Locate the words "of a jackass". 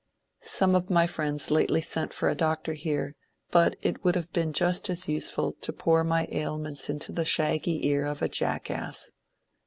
8.07-9.11